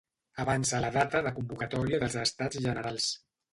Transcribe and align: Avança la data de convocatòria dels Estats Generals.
Avança 0.45 0.79
la 0.85 0.89
data 0.95 1.21
de 1.27 1.35
convocatòria 1.37 2.01
dels 2.07 2.19
Estats 2.25 2.65
Generals. 2.67 3.15